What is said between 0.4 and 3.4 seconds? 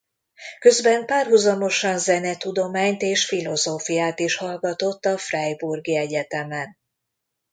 Közben párhuzamosan zenetudományt és